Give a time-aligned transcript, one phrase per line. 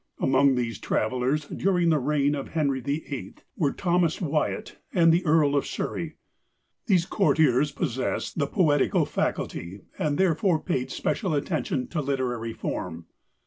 [0.19, 5.13] Among these travellers during the reign of Henry the Eighth were Sir Thomas Wyatt and
[5.13, 6.15] the Earl of Surrey.
[6.87, 13.05] These courtiers possessed the poetical faculty, and therefore paid special attention to literary form.